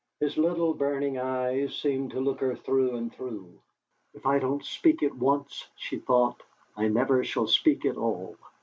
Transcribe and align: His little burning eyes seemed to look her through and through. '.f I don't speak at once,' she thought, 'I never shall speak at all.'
His 0.19 0.35
little 0.35 0.73
burning 0.73 1.19
eyes 1.19 1.75
seemed 1.77 2.09
to 2.09 2.19
look 2.19 2.39
her 2.39 2.55
through 2.55 2.95
and 2.95 3.13
through. 3.13 3.59
'.f 4.15 4.25
I 4.25 4.39
don't 4.39 4.65
speak 4.65 5.03
at 5.03 5.13
once,' 5.15 5.67
she 5.75 5.99
thought, 5.99 6.41
'I 6.75 6.87
never 6.87 7.23
shall 7.23 7.45
speak 7.45 7.85
at 7.85 7.97
all.' 7.97 8.35